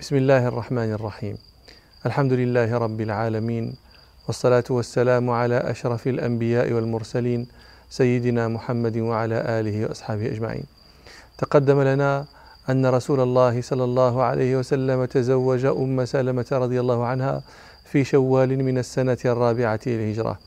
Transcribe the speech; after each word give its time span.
بسم 0.00 0.16
الله 0.16 0.48
الرحمن 0.48 0.92
الرحيم. 0.92 1.36
الحمد 2.06 2.32
لله 2.32 2.78
رب 2.78 3.00
العالمين 3.00 3.74
والصلاة 4.26 4.64
والسلام 4.70 5.30
على 5.30 5.56
أشرف 5.56 6.06
الأنبياء 6.06 6.72
والمرسلين 6.72 7.48
سيدنا 7.90 8.48
محمد 8.48 8.96
وعلى 8.96 9.60
آله 9.60 9.86
وأصحابه 9.86 10.26
أجمعين. 10.26 10.64
تقدم 11.38 11.82
لنا 11.82 12.24
أن 12.70 12.86
رسول 12.86 13.20
الله 13.20 13.60
صلى 13.62 13.84
الله 13.84 14.22
عليه 14.22 14.56
وسلم 14.56 15.04
تزوج 15.04 15.64
أم 15.64 16.04
سلمة 16.04 16.46
رضي 16.52 16.80
الله 16.80 17.06
عنها 17.06 17.42
في 17.84 18.04
شوال 18.04 18.64
من 18.64 18.78
السنة 18.78 19.18
الرابعة 19.24 19.80
للهجرة. 19.86 20.38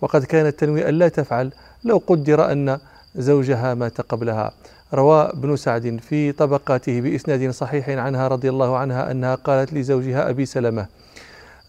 وقد 0.00 0.24
كانت 0.24 0.58
تنوي 0.58 0.88
ألا 0.88 1.08
تفعل 1.08 1.52
لو 1.84 2.02
قدر 2.06 2.52
أن 2.52 2.78
زوجها 3.16 3.74
مات 3.74 4.00
قبلها. 4.00 4.52
روى 4.94 5.22
ابن 5.22 5.56
سعد 5.56 6.00
في 6.08 6.32
طبقاته 6.32 7.00
بإسناد 7.00 7.50
صحيح 7.50 7.88
عنها 7.88 8.28
رضي 8.28 8.48
الله 8.48 8.76
عنها 8.76 9.10
أنها 9.10 9.34
قالت 9.34 9.72
لزوجها 9.72 10.30
أبي 10.30 10.46
سلمة 10.46 10.86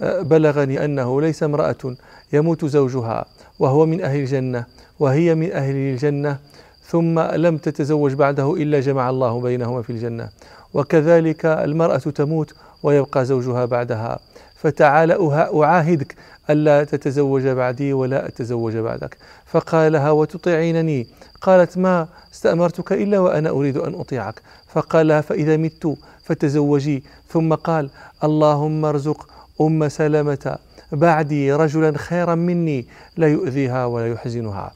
أه، 0.02 0.22
بلغني 0.22 0.86
أنه 0.86 1.22
ليس 1.22 1.44
امرأة 1.44 1.96
يموت 2.34 2.66
زوجها 2.66 3.26
وهو 3.60 3.86
من 3.86 4.02
أهل 4.02 4.20
الجنة 4.20 4.66
وهي 5.00 5.36
من 5.36 5.52
أهل 5.52 5.76
الجنة 5.76 6.38
ثم 6.86 7.20
لم 7.20 7.58
تتزوج 7.58 8.14
بعده 8.14 8.54
إلا 8.54 8.80
جمع 8.80 9.10
الله 9.10 9.42
بينهما 9.42 9.82
في 9.82 9.90
الجنة 9.90 10.30
وكذلك 10.74 11.46
المرأة 11.46 11.98
تموت 11.98 12.54
ويبقى 12.84 13.26
زوجها 13.26 13.66
بعدها 13.66 14.20
فتعال 14.56 15.32
أعاهدك 15.64 16.16
ألا 16.50 16.84
تتزوج 16.84 17.48
بعدي 17.48 17.94
ولا 17.94 18.28
أتزوج 18.28 18.78
بعدك 18.78 19.18
فقال 19.46 19.92
لها 19.92 20.12
وتطيعينني 20.12 21.08
قالت 21.44 21.78
ما 21.78 22.08
استأمرتك 22.34 22.94
إلا 22.94 23.20
وأنا 23.20 23.50
أريد 23.50 23.78
أن 23.78 23.96
أطيعك. 23.96 24.42
فقال 24.68 25.08
لها 25.08 25.22
فإذا 25.22 25.58
مت 25.58 25.98
فتزوجي. 26.24 27.04
ثم 27.30 27.54
قال 27.54 27.90
اللهم 28.24 28.86
ارزق 28.86 29.28
أم 29.62 29.90
سلمة 29.90 30.58
بعدي 30.92 31.54
رجلا 31.54 31.98
خيرا 31.98 32.36
مني 32.36 32.86
لا 33.18 33.28
يؤذيها 33.28 33.86
ولا 33.86 34.12
يحزنها. 34.12 34.72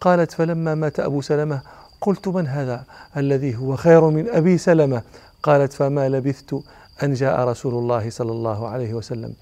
قالت 0.00 0.32
فلما 0.32 0.74
مات 0.74 1.00
أبو 1.00 1.20
سلمة 1.20 1.60
قلت 2.00 2.28
من 2.28 2.46
هذا 2.46 2.84
الذي 3.16 3.56
هو 3.56 3.76
خير 3.76 4.10
من 4.10 4.28
أبي 4.28 4.58
سلمة؟ 4.58 5.02
قالت 5.42 5.72
فما 5.72 6.08
لبثت 6.08 6.54
أن 7.02 7.14
جاء 7.14 7.40
رسول 7.48 7.74
الله 7.74 8.10
صلى 8.10 8.32
الله 8.32 8.68
عليه 8.68 8.94
وسلم. 8.94 9.32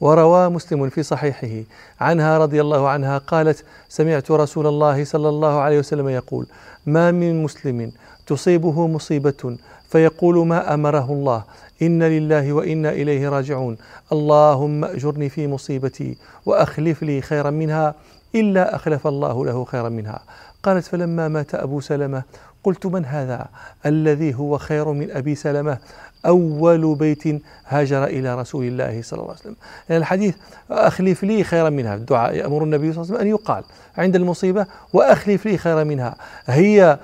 وروى 0.00 0.48
مسلم 0.48 0.88
في 0.88 1.02
صحيحه. 1.02 1.64
عنها 2.00 2.38
رضي 2.38 2.60
الله 2.60 2.88
عنها 2.88 3.18
قالت 3.18 3.64
سمعت 3.88 4.30
رسول 4.30 4.66
الله 4.66 5.04
صلى 5.04 5.28
الله 5.28 5.60
عليه 5.60 5.78
وسلم 5.78 6.08
يقول 6.08 6.46
ما 6.86 7.10
من 7.10 7.42
مسلم 7.42 7.92
تصيبه 8.26 8.86
مصيبة 8.86 9.56
فيقول 9.88 10.46
ما 10.46 10.74
أمره 10.74 11.12
الله 11.12 11.44
إن 11.82 12.02
لله 12.02 12.52
وإنا 12.52 12.90
إليه 12.90 13.28
راجعون 13.28 13.76
اللهم 14.12 14.84
أجرني 14.84 15.28
في 15.28 15.46
مصيبتي 15.46 16.16
وأخلف 16.46 17.02
لي 17.02 17.20
خيرا 17.20 17.50
منها 17.50 17.94
إلا 18.34 18.74
أخلف 18.76 19.06
الله 19.06 19.46
له 19.46 19.64
خيرا 19.64 19.88
منها. 19.88 20.20
قالت 20.62 20.84
فلما 20.84 21.28
مات 21.28 21.54
أبو 21.54 21.80
سلمة 21.80 22.22
قلت 22.68 22.86
من 22.86 23.04
هذا؟ 23.04 23.46
الذي 23.86 24.34
هو 24.34 24.58
خير 24.58 24.92
من 24.92 25.10
أبي 25.10 25.34
سلمة. 25.34 25.78
أول 26.26 26.94
بيت 26.94 27.22
هاجر 27.68 28.04
إلى 28.04 28.40
رسول 28.40 28.64
الله 28.64 29.02
صلى 29.02 29.20
الله 29.20 29.30
عليه 29.30 29.40
وسلم. 29.40 29.56
يعني 29.88 30.00
الحديث 30.00 30.34
أخلف 30.70 31.24
لي 31.24 31.44
خيرا 31.44 31.70
منها. 31.70 31.94
الدعاء 31.94 32.34
يأمر 32.34 32.64
النبي 32.64 32.92
صلى 32.92 33.02
الله 33.02 33.14
عليه 33.14 33.14
وسلم 33.14 33.20
أن 33.20 33.26
يقال 33.26 33.64
عند 33.98 34.16
المصيبة 34.16 34.66
وأخلف 34.92 35.46
لي 35.46 35.58
خيرا 35.58 35.84
منها. 35.84 36.16
هي 36.46 36.98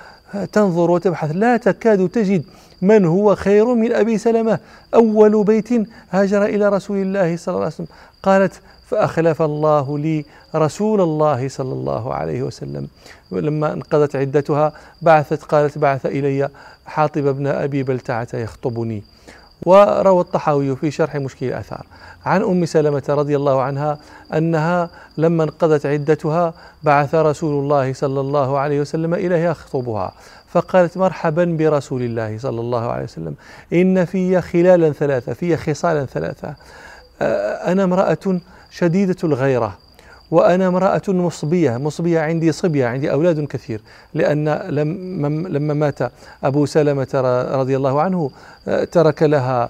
تنظر 0.53 0.91
وتبحث. 0.91 1.31
لا 1.31 1.57
تكاد 1.57 2.09
تجد 2.09 2.45
من 2.83 3.05
هو 3.05 3.35
خير 3.35 3.75
من 3.75 3.93
أبي 3.93 4.19
سلمة. 4.19 4.59
أول 4.95 5.45
بيت 5.45 5.69
هاجر 6.11 6.45
إلى 6.45 6.69
رسول 6.69 6.97
الله 6.97 7.37
صلى 7.37 7.53
الله 7.53 7.65
عليه 7.65 7.75
وسلم. 7.75 7.89
قالت 8.23 8.61
فأخلف 8.87 9.43
الله 9.43 9.99
لي 9.99 10.25
رسول 10.55 11.01
الله 11.01 11.49
صلى 11.49 11.73
الله 11.73 12.15
عليه 12.15 12.43
وسلم. 12.43 12.89
لما 13.33 13.73
انقضت 13.73 14.17
عدتها 14.17 14.73
بعثت 15.03 15.43
قالت 15.43 15.79
بعث 15.79 16.07
إلي 16.07 16.49
حاطب 16.87 17.23
بن 17.23 17.47
أبي 17.47 17.83
بلتعة 17.83 18.29
يخطبني. 18.35 19.03
وروى 19.67 20.21
الطحاوي 20.21 20.77
في 20.77 20.91
شرح 20.91 21.17
مشكل 21.17 21.47
الآثار 21.47 21.87
عن 22.27 22.43
أم 22.43 22.65
سلمة 22.65 23.03
رضي 23.09 23.37
الله 23.37 23.63
عنها 23.63 23.99
أنها 24.35 24.91
لما 25.19 25.45
انقضت 25.45 25.87
عدتها 25.87 26.55
بعث 26.83 27.15
رسول 27.15 27.63
الله 27.63 27.93
صلى 27.93 28.21
الله 28.21 28.59
عليه 28.59 28.81
وسلم 28.81 29.15
إليها 29.15 29.51
يخطبها 29.51 30.13
فقالت 30.49 30.99
مرحبا 30.99 31.45
برسول 31.45 32.03
الله 32.03 32.39
صلى 32.39 32.61
الله 32.61 32.91
عليه 32.91 33.05
وسلم. 33.05 33.35
إن 33.73 34.05
في 34.05 34.41
خلالا 34.41 34.93
ثلاثة 34.93 35.33
في 35.33 35.57
خصالا 35.57 36.05
ثلاثة. 36.05 36.55
أنا 37.71 37.85
امرأة 37.85 38.41
شديدة 38.71 39.17
الغيرة. 39.25 39.79
وأنا 40.31 40.69
امرأة 40.69 41.03
مصبية 41.09 41.77
مصبية 41.77 42.21
عندي 42.21 42.53
صبية 42.53 42.87
عندي 42.87 43.13
أولاد 43.13 43.45
كثير. 43.45 43.81
لأن 44.15 44.49
لما 45.49 45.75
مات 45.75 45.99
أبو 46.45 46.67
سلمة 46.67 47.09
رضي 47.55 47.77
الله 47.77 48.01
عنه 48.01 48.31
ترك 48.93 49.23
لها 49.23 49.69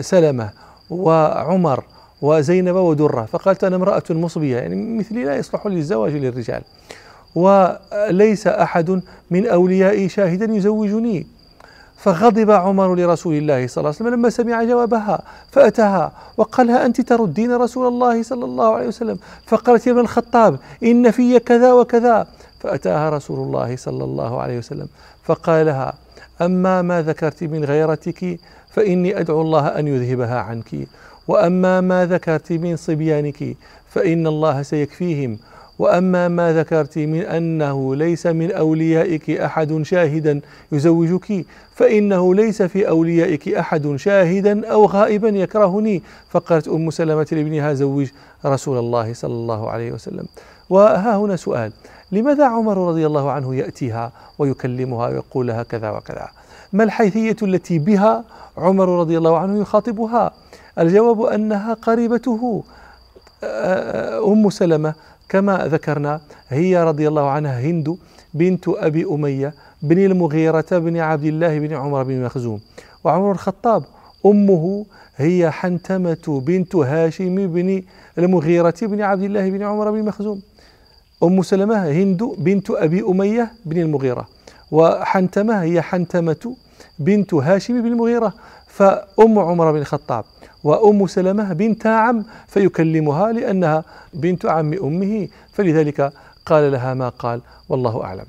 سلمة 0.00 0.50
وعمر 0.90 1.84
وزينب 2.22 2.74
ودرة. 2.74 3.24
فقالت 3.24 3.64
أنا 3.64 3.76
امرأة 3.76 4.02
مصبية 4.10 4.56
يعني 4.56 4.98
مثلي 4.98 5.24
لا 5.24 5.36
يصلح 5.36 5.66
للزواج 5.66 6.12
للرجال. 6.12 6.62
وليس 7.34 8.46
أحد 8.46 9.00
من 9.30 9.46
أوليائي 9.46 10.08
شاهدا 10.08 10.54
يزوجني. 10.54 11.26
فغضب 12.04 12.50
عمر 12.50 12.94
لرسول 12.94 13.34
الله 13.34 13.66
صلى 13.66 13.80
الله 13.80 13.88
عليه 13.88 14.00
وسلم. 14.00 14.14
لما 14.14 14.30
سمع 14.30 14.64
جوابها 14.64 15.16
فأتاها 15.52 16.12
وقالها 16.36 16.86
أنت 16.86 17.00
تردين 17.00 17.52
رسول 17.52 17.86
الله 17.86 18.22
صلى 18.22 18.44
الله 18.44 18.74
عليه 18.76 18.88
وسلم؟ 18.88 19.18
فقالت 19.46 19.86
يا 19.86 19.92
ابن 19.92 20.00
الخطاب 20.00 20.58
إن 20.82 21.10
في 21.10 21.38
كذا 21.38 21.72
وكذا. 21.72 22.26
فأتاها 22.60 23.10
رسول 23.10 23.38
الله 23.46 23.76
صلى 23.76 24.04
الله 24.04 24.40
عليه 24.40 24.58
وسلم 24.58 24.88
فقال 25.24 25.66
لها 25.66 25.94
أما 26.40 26.82
ما 26.82 27.02
ذكرت 27.02 27.44
من 27.44 27.64
غيرتك 27.64 28.40
فإني 28.70 29.20
أدعو 29.20 29.40
الله 29.40 29.68
أن 29.68 29.88
يذهبها 29.88 30.38
عنك 30.40 30.88
وأما 31.28 31.80
ما 31.80 32.06
ذكرت 32.06 32.52
من 32.52 32.76
صبيانك 32.76 33.56
فإن 33.90 34.26
الله 34.26 34.62
سيكفيهم 34.62 35.38
وأما 35.78 36.28
ما 36.28 36.52
ذكرت 36.52 36.98
من 36.98 37.20
أنه 37.20 37.96
ليس 37.96 38.26
من 38.26 38.52
أوليائك 38.52 39.30
أحد 39.30 39.82
شاهدا 39.82 40.40
يزوجك 40.72 41.46
فإنه 41.74 42.34
ليس 42.34 42.62
في 42.62 42.88
أوليائك 42.88 43.48
أحد 43.48 43.96
شاهدا 43.96 44.66
أو 44.66 44.86
غائبا 44.86 45.28
يكرهني 45.28 46.02
فقالت 46.30 46.68
أم 46.68 46.90
سلمة 46.90 47.26
لابنها 47.32 47.74
زوج 47.74 48.08
رسول 48.46 48.78
الله 48.78 49.14
صلى 49.14 49.32
الله 49.34 49.70
عليه 49.70 49.92
وسلم. 49.92 50.26
وها 50.70 51.16
هنا 51.16 51.36
سؤال 51.36 51.72
لماذا 52.12 52.46
عمر 52.46 52.88
رضي 52.88 53.06
الله 53.06 53.30
عنه 53.30 53.54
يأتيها 53.54 54.12
ويكلمها 54.38 55.08
ويقول 55.08 55.46
لها 55.46 55.62
كذا 55.62 55.90
وكذا؟ 55.90 56.28
ما 56.72 56.84
الحيثية 56.84 57.36
التي 57.42 57.78
بها 57.78 58.24
عمر 58.58 58.88
رضي 59.00 59.18
الله 59.18 59.38
عنه 59.38 59.60
يخاطبها؟ 59.60 60.32
الجواب 60.78 61.22
أنها 61.22 61.74
قريبته 61.74 62.64
أم 64.26 64.50
سلمة 64.50 64.94
كما 65.28 65.66
ذكرنا 65.66 66.20
هي 66.48 66.84
رضي 66.84 67.08
الله 67.08 67.30
عنها 67.30 67.60
هند 67.60 67.96
بنت 68.34 68.68
أبي 68.68 69.04
أمية 69.04 69.54
بن 69.82 69.98
المغيرة 69.98 70.66
بن 70.72 70.96
عبد 70.96 71.24
الله 71.24 71.58
بن 71.58 71.72
عمر 71.74 72.02
بن 72.02 72.24
مخزوم. 72.24 72.60
وعمر 73.04 73.32
الخطاب 73.32 73.84
أمه 74.26 74.86
هي 75.16 75.50
حنتمة 75.50 76.42
بنت 76.46 76.76
هاشم 76.76 77.46
بن 77.46 77.82
المغيرة 78.18 78.74
بن 78.82 79.02
عبد 79.02 79.22
الله 79.22 79.50
بن 79.50 79.62
عمر 79.62 79.90
بن 79.90 80.04
مخزوم. 80.04 80.42
أم 81.22 81.42
سلمة 81.42 81.90
هند 81.90 82.22
بنت 82.38 82.70
أبي 82.70 83.02
أمية 83.02 83.52
بن 83.64 83.80
المغيرة. 83.80 84.28
وحنتمة 84.70 85.62
هي 85.62 85.82
حنتمة 85.82 86.56
بنت 86.98 87.34
هاشم 87.34 87.82
بن 87.82 87.86
المغيرة. 87.86 88.34
فأم 88.66 89.38
عمر 89.38 89.72
بن 89.72 89.78
الخطاب 89.78 90.24
وأم 90.64 91.06
سلمة 91.06 91.52
بنت 91.52 91.86
عم 91.86 92.24
فيكلمها 92.48 93.32
لأنها 93.32 93.84
بنت 94.14 94.46
عم 94.46 94.72
أمه 94.72 95.28
فلذلك 95.52 96.12
قال 96.46 96.72
لها 96.72 96.94
ما 96.94 97.08
قال 97.08 97.40
والله 97.68 98.04
أعلم. 98.04 98.26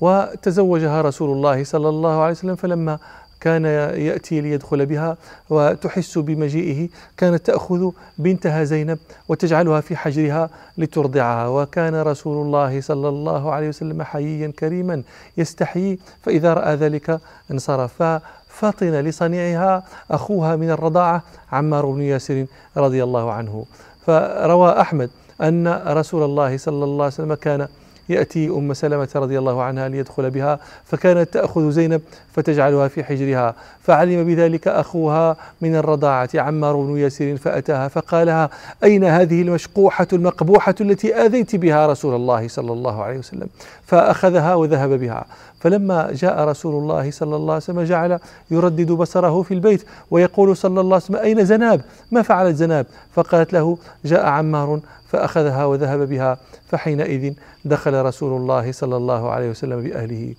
وتزوجها 0.00 1.02
رسول 1.02 1.30
الله 1.30 1.64
صلى 1.64 1.88
الله 1.88 2.20
عليه 2.22 2.32
وسلم 2.32 2.54
فلما 2.54 2.98
كان 3.40 3.64
يأتي 3.64 4.40
ليدخل 4.40 4.86
بها 4.86 5.16
وتحس 5.50 6.18
بمجيئه. 6.18 6.88
كانت 7.16 7.46
تأخذ 7.46 7.90
بنتها 8.18 8.64
زينب 8.64 8.98
وتجعلها 9.28 9.80
في 9.80 9.96
حجرها 9.96 10.50
لترضعها. 10.78 11.48
وكان 11.48 11.94
رسول 11.94 12.46
الله 12.46 12.80
صلى 12.80 13.08
الله 13.08 13.52
عليه 13.52 13.68
وسلم 13.68 14.02
حييا 14.02 14.52
كريما 14.58 15.02
يستحيي 15.36 15.98
فإذا 16.22 16.54
رأى 16.54 16.74
ذلك 16.74 17.20
انصرف. 17.50 18.02
فطن 18.48 19.00
لصنيعها 19.00 19.82
أخوها 20.10 20.56
من 20.56 20.70
الرضاعة 20.70 21.22
عمار 21.52 21.86
بن 21.86 22.02
ياسر 22.02 22.46
رضي 22.76 23.04
الله 23.04 23.32
عنه. 23.32 23.64
فروى 24.06 24.80
أحمد 24.80 25.10
أن 25.42 25.82
رسول 25.86 26.22
الله 26.22 26.56
صلى 26.56 26.84
الله 26.84 27.04
عليه 27.04 27.14
وسلم 27.14 27.34
كان 27.34 27.68
يأتي 28.08 28.48
أم 28.48 28.74
سلمة 28.74 29.08
رضي 29.16 29.38
الله 29.38 29.62
عنها 29.62 29.88
ليدخل 29.88 30.30
بها 30.30 30.58
فكانت 30.84 31.34
تأخذ 31.34 31.70
زينب 31.70 32.00
فتجعلها 32.32 32.88
في 32.88 33.04
حجرها. 33.04 33.54
فعلم 33.82 34.24
بذلك 34.24 34.68
أخوها 34.68 35.36
من 35.60 35.76
الرضاعة 35.76 36.28
عمار 36.34 36.76
بن 36.76 36.98
ياسر 36.98 37.36
فأتاها 37.36 37.88
فقالها 37.88 38.50
أين 38.84 39.04
هذه 39.04 39.42
المشقوحة 39.42 40.06
المقبوحة 40.12 40.74
التي 40.80 41.14
آذيت 41.14 41.56
بها 41.56 41.86
رسول 41.86 42.14
الله 42.14 42.48
صلى 42.48 42.72
الله 42.72 43.02
عليه 43.02 43.18
وسلم؟ 43.18 43.48
فأخذها 43.86 44.54
وذهب 44.54 44.90
بها. 44.90 45.24
فلما 45.60 46.12
جاء 46.12 46.44
رسول 46.44 46.82
الله 46.82 47.10
صلى 47.10 47.36
الله 47.36 47.52
عليه 47.54 47.62
وسلم 47.62 47.82
جعل 47.82 48.18
يردد 48.50 48.92
بصره 48.92 49.42
في 49.42 49.54
البيت 49.54 49.84
ويقول 50.10 50.56
صلى 50.56 50.80
الله 50.80 50.94
عليه 50.94 51.04
وسلم 51.04 51.16
أين 51.16 51.44
زناب؟ 51.44 51.80
ما 52.10 52.22
فعلت 52.22 52.56
زناب؟ 52.56 52.86
فقالت 53.12 53.52
له 53.52 53.78
جاء 54.04 54.26
عمار 54.26 54.80
فأخذها 55.08 55.64
وذهب 55.64 56.08
بها 56.08 56.38
فحينئذ 56.68 57.32
دخل 57.64 58.02
رسول 58.02 58.40
الله 58.40 58.72
صلى 58.72 58.96
الله 58.96 59.30
عليه 59.30 59.50
وسلم 59.50 59.82
بأهله. 59.82 60.34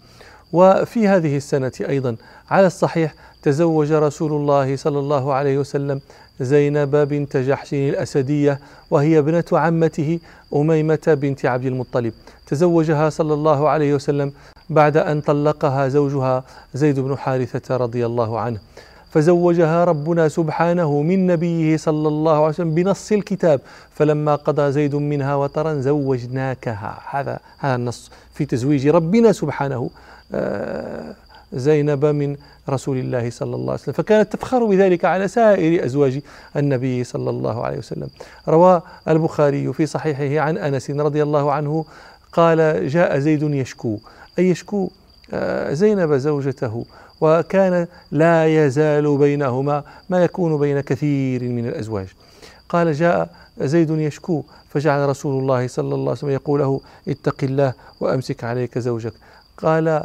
وفي 0.53 1.07
هذه 1.07 1.37
السنة 1.37 1.71
أيضا 1.89 2.15
على 2.49 2.67
الصحيح 2.67 3.13
تزوج 3.43 3.91
رسول 3.91 4.31
الله 4.31 4.75
صلى 4.75 4.99
الله 4.99 5.33
عليه 5.33 5.57
وسلم 5.57 6.01
زينب 6.39 6.95
بنت 6.95 7.37
جحش 7.37 7.73
الأسدية 7.73 8.59
وهي 8.91 9.19
ابنة 9.19 9.43
عمته 9.53 10.19
أميمة 10.55 10.99
بنت 11.21 11.45
عبد 11.45 11.65
المطلب. 11.65 12.13
تزوجها 12.47 13.09
صلى 13.09 13.33
الله 13.33 13.69
عليه 13.69 13.93
وسلم 13.93 14.31
بعد 14.69 14.97
أن 14.97 15.21
طلقها 15.21 15.87
زوجها 15.87 16.43
زيد 16.73 16.99
بن 16.99 17.17
حارثة 17.17 17.77
رضي 17.77 18.05
الله 18.05 18.39
عنه. 18.39 18.59
فزوجها 19.11 19.83
ربنا 19.83 20.27
سبحانه 20.27 21.01
من 21.01 21.27
نبيه 21.27 21.77
صلى 21.77 22.07
الله 22.07 22.35
عليه 22.35 22.47
وسلم 22.47 22.75
بنص 22.75 23.11
الكتاب. 23.11 23.61
فلما 23.93 24.35
قضى 24.35 24.71
زيد 24.71 24.95
منها 24.95 25.35
وطرا 25.35 25.73
زوجناكها. 25.73 26.99
هذا 27.09 27.39
هذا 27.57 27.75
النص 27.75 28.11
في 28.33 28.45
تزويج 28.45 28.87
ربنا 28.87 29.31
سبحانه 29.31 29.89
آه، 30.33 31.15
زينب 31.53 32.05
من 32.05 32.35
رسول 32.69 32.97
الله 32.97 33.29
صلى 33.29 33.55
الله 33.55 33.71
عليه 33.71 33.81
وسلم. 33.81 33.93
فكانت 33.93 34.33
تفخر 34.33 34.65
بذلك 34.65 35.05
على 35.05 35.27
سائر 35.27 35.85
أزواج 35.85 36.19
النبي 36.55 37.03
صلى 37.03 37.29
الله 37.29 37.63
عليه 37.63 37.77
وسلم. 37.77 38.09
روى 38.47 38.81
البخاري 39.07 39.73
في 39.73 39.85
صحيحه 39.85 40.45
عن 40.45 40.57
أنس 40.57 40.89
رضي 40.89 41.23
الله 41.23 41.51
عنه 41.51 41.85
قال 42.33 42.87
جاء 42.87 43.19
زيد 43.19 43.43
يشكو. 43.43 43.99
أي 44.39 44.49
يشكو 44.49 44.89
آه، 45.33 45.73
زينب 45.73 46.13
زوجته 46.13 46.85
وكان 47.21 47.87
لا 48.11 48.65
يزال 48.65 49.17
بينهما 49.17 49.83
ما 50.09 50.23
يكون 50.23 50.59
بين 50.59 50.79
كثير 50.79 51.43
من 51.43 51.67
الأزواج. 51.67 52.07
قال 52.69 52.93
جاء 52.93 53.29
زيد 53.61 53.89
يشكو 53.89 54.43
فجعل 54.69 55.09
رسول 55.09 55.41
الله 55.41 55.67
صلى 55.67 55.95
الله 55.95 56.09
عليه 56.09 56.11
وسلم 56.11 56.29
يقول 56.29 56.59
له 56.59 56.81
اتق 57.07 57.43
الله 57.43 57.73
وأمسك 57.99 58.43
عليك 58.43 58.79
زوجك. 58.79 59.13
قال 59.57 60.03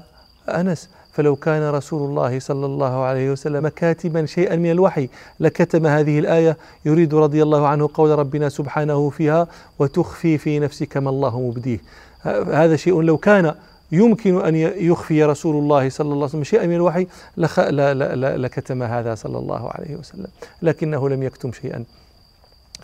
أنس 0.48 0.88
فلو 1.12 1.36
كان 1.36 1.70
رسول 1.70 2.10
الله 2.10 2.38
صلى 2.38 2.66
الله 2.66 3.04
عليه 3.04 3.30
وسلم 3.30 3.68
كاتبا 3.68 4.26
شيئا 4.26 4.56
من 4.56 4.70
الوحي 4.70 5.08
لكتم 5.40 5.86
هذه 5.86 6.18
الآية 6.18 6.56
يريد 6.84 7.14
رضي 7.14 7.42
الله 7.42 7.68
عنه 7.68 7.90
قول 7.94 8.18
ربنا 8.18 8.48
سبحانه 8.48 9.10
فيها 9.10 9.48
وتخفي 9.78 10.38
في 10.38 10.58
نفسك 10.58 10.96
ما 10.96 11.10
الله 11.10 11.40
مبديه. 11.40 11.80
هذا 12.52 12.76
شيء 12.76 13.00
لو 13.00 13.16
كان 13.16 13.54
يمكن 13.92 14.44
أن 14.44 14.54
يخفي 14.56 15.24
رسول 15.24 15.56
الله 15.56 15.88
صلى 15.88 16.04
الله 16.04 16.16
عليه 16.16 16.24
وسلم 16.24 16.44
شيئا 16.44 16.66
من 16.66 16.74
الوحي 16.74 17.06
لخ... 17.36 17.60
لا 17.60 17.94
لا 17.94 18.14
لا 18.14 18.36
لكتم 18.36 18.82
هذا 18.82 19.14
صلى 19.14 19.38
الله 19.38 19.70
عليه 19.70 19.96
وسلم 19.96 20.26
لكنه 20.62 21.08
لم 21.08 21.22
يكتم 21.22 21.52
شيئا. 21.52 21.84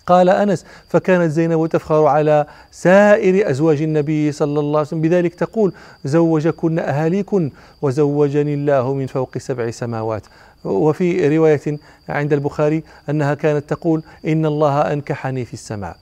قال 0.06 0.28
أنس 0.28 0.64
فكانت 0.88 1.30
زينب 1.30 1.66
تفخر 1.66 2.06
على 2.06 2.46
سائر 2.70 3.50
أزواج 3.50 3.82
النبي 3.82 4.32
صلى 4.32 4.60
الله 4.60 4.78
عليه 4.78 4.88
وسلم. 4.88 5.00
بذلك 5.00 5.34
تقول 5.34 5.72
زوجكن 6.04 6.78
أهاليكن 6.78 7.50
وزوجني 7.82 8.54
الله 8.54 8.94
من 8.94 9.06
فوق 9.06 9.38
سبع 9.38 9.70
سماوات. 9.70 10.22
وفي 10.64 11.38
رواية 11.38 11.78
عند 12.08 12.32
البخاري 12.32 12.82
أنها 13.10 13.34
كانت 13.34 13.70
تقول 13.70 14.02
إن 14.26 14.46
الله 14.46 14.92
أنكحني 14.92 15.44
في 15.44 15.54
السماء. 15.54 15.96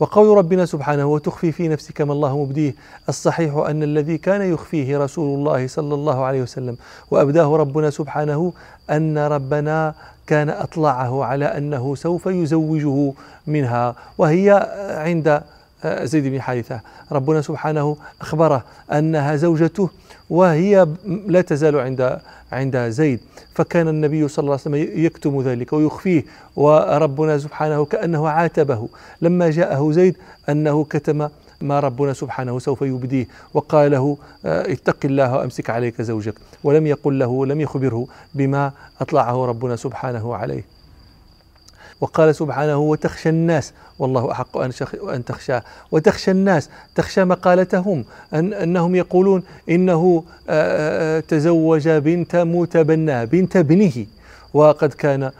وقول 0.00 0.38
ربنا 0.38 0.66
سبحانه 0.66 1.06
وتخفي 1.06 1.52
في 1.52 1.68
نفسك 1.68 2.00
ما 2.00 2.12
الله 2.12 2.38
مبديه 2.38 2.74
الصحيح 3.08 3.54
أن 3.56 3.82
الذي 3.82 4.18
كان 4.18 4.52
يخفيه 4.52 4.98
رسول 4.98 5.38
الله 5.38 5.66
صلى 5.66 5.94
الله 5.94 6.24
عليه 6.24 6.42
وسلم 6.42 6.76
وأبداه 7.10 7.56
ربنا 7.56 7.90
سبحانه 7.90 8.52
أن 8.90 9.18
ربنا 9.18 9.94
كان 10.26 10.50
أطلعه 10.50 11.24
على 11.24 11.44
أنه 11.44 11.94
سوف 11.94 12.26
يزوجه 12.26 13.12
منها 13.46 13.94
وهي 14.18 14.68
عند 14.96 15.42
زيد 15.86 16.26
بن 16.26 16.40
حارثة. 16.40 16.80
ربنا 17.12 17.40
سبحانه 17.40 17.96
أخبره 18.20 18.64
أنها 18.92 19.36
زوجته 19.36 19.90
وهي 20.30 20.86
لا 21.26 21.40
تزال 21.40 21.76
عند 21.76 22.18
عند 22.52 22.76
زيد. 22.76 23.20
فكان 23.54 23.88
النبي 23.88 24.28
صلى 24.28 24.42
الله 24.42 24.52
عليه 24.52 24.62
وسلم 24.62 25.04
يكتم 25.04 25.42
ذلك 25.42 25.72
ويخفيه 25.72 26.24
وربنا 26.56 27.38
سبحانه 27.38 27.84
كأنه 27.84 28.28
عاتبه. 28.28 28.88
لما 29.22 29.50
جاءه 29.50 29.92
زيد 29.92 30.16
أنه 30.48 30.84
كتم 30.84 31.28
ما 31.60 31.80
ربنا 31.80 32.12
سبحانه 32.12 32.58
سوف 32.58 32.82
يبديه 32.82 33.26
وقال 33.54 33.90
له 33.90 34.16
آه، 34.44 34.72
اتق 34.72 34.96
الله 35.04 35.36
وأمسك 35.36 35.70
عليك 35.70 36.02
زوجك. 36.02 36.34
ولم 36.64 36.86
يقل 36.86 37.18
له 37.18 37.46
لم 37.46 37.60
يخبره 37.60 38.06
بما 38.34 38.72
أطلعه 39.00 39.46
ربنا 39.46 39.76
سبحانه 39.76 40.34
عليه. 40.36 40.64
وقال 42.00 42.34
سبحانه 42.34 42.76
وتخشى 42.78 43.28
الناس 43.28 43.72
والله 44.00 44.32
أحق 44.32 44.56
أن 45.14 45.24
تخشاه 45.24 45.62
وتخشى 45.92 46.30
الناس 46.30 46.70
تخشى 46.94 47.24
مقالتهم 47.24 48.04
أن 48.34 48.52
أنهم 48.52 48.94
يقولون 48.94 49.42
إنه 49.68 50.24
تزوج 51.28 51.88
بنت 51.88 52.36
متبنى 52.36 53.26
بنت 53.26 53.56
ابنه. 53.56 54.06
وقد 54.54 54.92
كان 54.92 55.30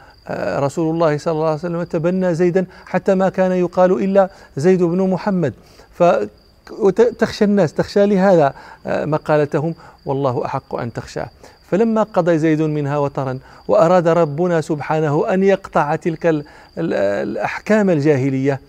رسول 0.65 0.93
الله 0.93 1.17
صلى 1.17 1.31
الله 1.31 1.45
عليه 1.45 1.55
وسلم 1.55 1.83
تبنى 1.83 2.35
زيدا 2.35 2.65
حتى 2.85 3.15
ما 3.15 3.29
كان 3.29 3.51
يقال 3.51 3.91
إلا 4.03 4.29
زيد 4.57 4.83
بن 4.83 5.09
محمد. 5.09 5.53
فتخشى 5.93 7.45
الناس 7.45 7.73
تخشى 7.73 8.05
لهذا 8.05 8.53
مقالتهم. 8.85 9.73
والله 10.05 10.45
أحق 10.45 10.75
أن 10.75 10.93
تخشاه 10.93 11.27
فلما 11.71 12.03
قضى 12.03 12.37
زيد 12.37 12.61
منها 12.61 12.97
وطرا 12.97 13.39
وأراد 13.67 14.07
ربنا 14.07 14.61
سبحانه 14.61 15.33
أن 15.33 15.43
يقطع 15.43 15.95
تلك 15.95 16.43
الأحكام 16.77 17.89
الجاهلية 17.89 18.59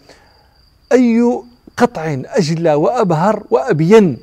أي 0.93 1.23
قطع 1.77 2.17
أجلى 2.27 2.75
وأبهر 2.75 3.43
وأبين 3.51 4.19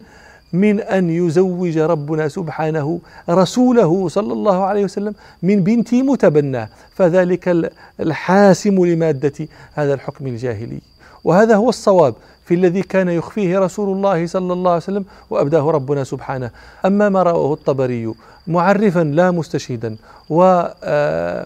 من 0.54 0.80
أن 0.80 1.10
يزوج 1.10 1.78
ربنا 1.78 2.28
سبحانه 2.28 3.00
رسوله 3.30 4.08
صلى 4.08 4.34
الله 4.34 4.64
عليه 4.64 4.84
وسلم 4.84 5.14
من 5.44 5.64
بنت 5.64 5.94
متبناه 5.94 6.70
فذلك 6.96 7.72
الحاسم 8.00 8.86
لمادة 8.86 9.48
هذا 9.74 9.94
الحكم 9.94 10.28
الجاهلي. 10.28 10.80
وهذا 11.24 11.56
هو 11.56 11.70
الصواب 11.70 12.16
في 12.46 12.54
الذي 12.54 12.82
كان 12.82 13.10
يخفيه 13.10 13.60
رسول 13.60 13.98
الله 13.98 14.28
صلى 14.28 14.54
الله 14.54 14.72
عليه 14.72 14.84
وسلم 14.84 15.06
وأبداه 15.30 15.72
ربنا 15.72 16.04
سبحانه. 16.04 16.52
أما 16.86 17.10
ما 17.10 17.24
رواه 17.24 17.54
الطبري 17.54 18.14
معرفا 18.48 19.00
لا 19.00 19.32
مستشهدا 19.32 19.96
و 20.30 20.64
آه، 20.84 21.46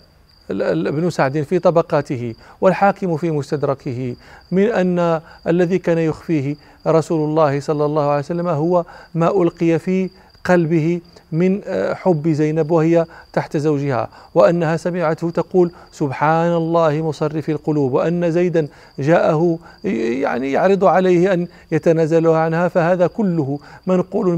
ابن 0.51 1.09
سعد 1.09 1.41
في 1.41 1.59
طبقاته 1.59 2.35
والحاكم 2.61 3.17
في 3.17 3.31
مستدركه 3.31 4.15
من 4.51 4.63
أن 4.63 5.21
الذي 5.47 5.77
كان 5.77 5.97
يخفيه 5.97 6.55
رسول 6.87 7.29
الله 7.29 7.59
صلى 7.59 7.85
الله 7.85 8.09
عليه 8.09 8.19
وسلم 8.19 8.47
هو 8.47 8.85
ما 9.15 9.41
ألقي 9.41 9.79
في 9.79 10.09
قلبه 10.45 11.01
من 11.33 11.61
آه، 11.65 11.93
حب 11.93 12.27
زينب 12.29 12.71
وهي 12.71 13.05
تحت 13.33 13.57
زوجها 13.57 14.09
وأنها 14.35 14.77
سمعته 14.77 15.29
تقول 15.29 15.71
سبحان 15.91 16.53
الله 16.53 17.01
مصرف 17.01 17.49
القلوب 17.49 17.93
وأن 17.93 18.31
زيدا 18.31 18.67
جاءه 18.99 19.59
يعني 19.83 20.51
يعرض 20.51 20.85
عليه 20.85 21.33
أن 21.33 21.47
يتنازل 21.71 22.27
عنها 22.27 22.67
فهذا 22.67 23.07
كله 23.07 23.59
منقول 23.87 24.35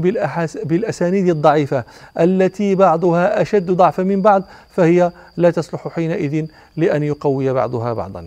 بالأسانيد 0.64 1.28
الضعيفة 1.28 1.84
التي 2.20 2.74
بعضها 2.74 3.42
أشد 3.42 3.70
ضعفا 3.70 4.02
من 4.02 4.22
بعض 4.22 4.42
فهي 4.70 5.12
لا 5.36 5.50
تصلح 5.50 5.88
حينئذ 5.88 6.46
لأن 6.76 7.02
يقوي 7.02 7.52
بعضها 7.52 7.92
بعضا. 7.92 8.24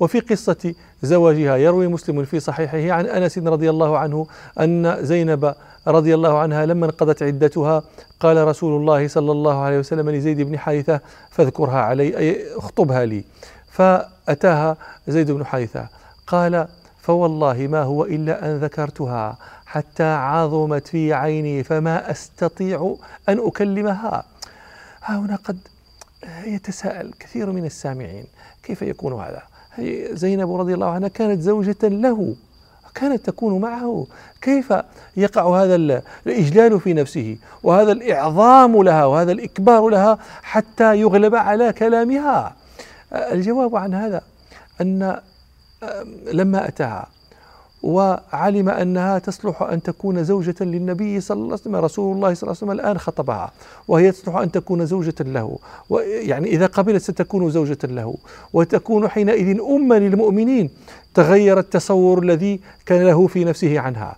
وفي 0.00 0.20
قصة 0.20 0.74
زواجها. 1.02 1.56
يروي 1.56 1.88
مسلم 1.88 2.24
في 2.24 2.40
صحيحه 2.40 2.92
عن 2.92 3.06
أنس 3.06 3.38
رضي 3.38 3.70
الله 3.70 3.98
عنه 3.98 4.26
أن 4.60 5.04
زينب 5.04 5.54
رضي 5.88 6.14
الله 6.14 6.38
عنها 6.38 6.66
لما 6.66 6.86
انقضت 6.86 7.22
عدتها 7.22 7.82
قال 8.20 8.48
رسول 8.48 8.80
الله 8.80 9.08
صلى 9.08 9.32
الله 9.32 9.58
عليه 9.58 9.78
وسلم 9.78 10.10
لزيد 10.10 10.40
بن 10.40 10.58
حارثة 10.58 11.00
فاذكرها 11.30 11.80
علي 11.80 12.18
أي 12.18 12.56
اخطبها 12.56 13.04
لي. 13.04 13.24
فأتاها 13.70 14.76
زيد 15.08 15.30
بن 15.30 15.46
حارثة 15.46 15.88
قال 16.26 16.68
فوالله 17.00 17.66
ما 17.70 17.82
هو 17.82 18.04
إلا 18.04 18.46
أن 18.46 18.58
ذكرتها 18.58 19.38
حتى 19.66 20.04
عظمت 20.04 20.88
في 20.88 21.12
عيني 21.12 21.64
فما 21.64 22.10
أستطيع 22.10 22.96
أن 23.28 23.46
أكلمها. 23.46 24.24
ها 25.02 25.18
هنا 25.18 25.36
قد 25.36 25.58
يتساءل 26.44 27.12
كثير 27.20 27.52
من 27.52 27.64
السامعين 27.64 28.24
كيف 28.62 28.82
يكون 28.82 29.12
هذا؟ 29.12 29.42
زينب 30.12 30.54
رضي 30.54 30.74
الله 30.74 30.90
عنها 30.90 31.08
كانت 31.08 31.42
زوجة 31.42 31.76
له 31.82 32.34
كانت 32.94 33.26
تكون 33.26 33.60
معه. 33.60 34.06
كيف 34.42 34.74
يقع 35.16 35.62
هذا 35.62 36.02
الإجلال 36.26 36.80
في 36.80 36.94
نفسه؟ 36.94 37.36
وهذا 37.62 37.92
الإعظام 37.92 38.82
لها 38.82 39.04
وهذا 39.04 39.32
الإكبار 39.32 39.88
لها 39.88 40.18
حتى 40.42 41.00
يغلب 41.00 41.34
على 41.34 41.72
كلامها. 41.72 42.56
الجواب 43.12 43.76
عن 43.76 43.94
هذا 43.94 44.22
أن 44.80 45.20
لما 46.32 46.68
أتاها 46.68 47.08
وعلم 47.82 48.68
أنها 48.68 49.18
تصلح 49.18 49.62
أن 49.62 49.82
تكون 49.82 50.24
زوجة 50.24 50.54
للنبي 50.60 51.20
صلى 51.20 51.34
الله 51.36 51.46
عليه 51.46 51.54
وسلم 51.54 51.76
رسول 51.76 52.16
الله 52.16 52.34
صلى 52.34 52.42
الله 52.42 52.56
عليه 52.62 52.72
وسلم 52.72 52.80
الآن 52.80 52.98
خطبها 52.98 53.52
وهي 53.88 54.12
تصلح 54.12 54.36
أن 54.36 54.50
تكون 54.50 54.86
زوجة 54.86 55.14
له. 55.20 55.58
يعني 56.00 56.48
إذا 56.48 56.66
قبلت 56.66 57.02
ستكون 57.02 57.50
زوجة 57.50 57.78
له. 57.84 58.14
وتكون 58.52 59.08
حينئذ 59.08 59.60
أما 59.60 59.94
للمؤمنين. 59.94 60.70
تغير 61.14 61.58
التصور 61.58 62.22
الذي 62.22 62.60
كان 62.86 63.06
له 63.06 63.26
في 63.26 63.44
نفسه 63.44 63.80
عنها. 63.80 64.16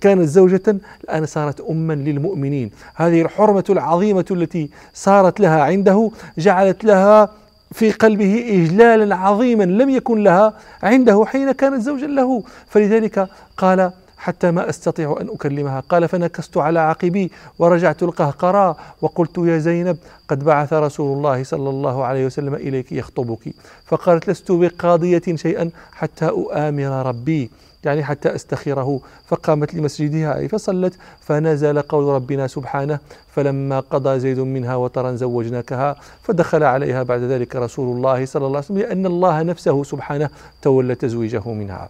كانت 0.00 0.28
زوجة 0.28 0.76
الآن 1.04 1.26
صارت 1.26 1.60
أما 1.60 1.92
للمؤمنين. 1.92 2.70
هذه 2.94 3.22
الحرمة 3.22 3.64
العظيمة 3.70 4.24
التي 4.30 4.70
صارت 4.94 5.40
لها 5.40 5.62
عنده 5.62 6.10
جعلت 6.38 6.84
لها 6.84 7.39
في 7.72 7.90
قلبه 7.90 8.44
إجلالا 8.48 9.16
عظيما 9.16 9.64
لم 9.64 9.90
يكن 9.90 10.22
لها 10.22 10.54
عنده 10.82 11.24
حين 11.26 11.52
كانت 11.52 11.82
زوجا 11.82 12.06
له. 12.06 12.42
فلذلك 12.66 13.28
قال 13.56 13.92
حتى 14.18 14.50
ما 14.50 14.68
أستطيع 14.68 15.16
أن 15.20 15.28
أكلمها. 15.28 15.80
قال 15.80 16.08
فنكست 16.08 16.56
على 16.56 16.80
عقبي 16.80 17.30
ورجعت 17.58 18.02
القهقرى 18.02 18.76
وقلت 19.02 19.38
يا 19.38 19.58
زينب 19.58 19.96
قد 20.28 20.44
بعث 20.44 20.72
رسول 20.72 21.16
الله 21.16 21.44
صلى 21.44 21.70
الله 21.70 22.04
عليه 22.04 22.26
وسلم 22.26 22.54
إليك 22.54 22.92
يخطبك. 22.92 23.54
فقالت 23.86 24.30
لست 24.30 24.52
بقاضية 24.52 25.22
شيئا 25.34 25.70
حتى 25.92 26.28
أؤامر 26.28 27.06
ربي. 27.06 27.50
يعني 27.84 28.04
حتى 28.04 28.34
أستخيره. 28.34 29.00
فقامت 29.26 29.74
لمسجدها 29.74 30.36
أي 30.38 30.48
فصلت 30.48 30.94
فنزل 31.20 31.82
قول 31.82 32.04
ربنا 32.04 32.46
سبحانه 32.46 32.98
فلما 33.34 33.80
قضى 33.80 34.20
زيد 34.20 34.38
منها 34.38 34.76
وطرا 34.76 35.14
زوجناكها 35.14 35.96
فدخل 36.22 36.62
عليها 36.62 37.02
بعد 37.02 37.20
ذلك 37.20 37.56
رسول 37.56 37.96
الله 37.96 38.26
صلى 38.26 38.46
الله 38.46 38.56
عليه 38.56 38.66
وسلم 38.66 38.78
لأن 38.78 39.06
الله 39.06 39.42
نفسه 39.42 39.82
سبحانه 39.84 40.30
تولى 40.62 40.94
تزويجه 40.94 41.48
منها. 41.48 41.88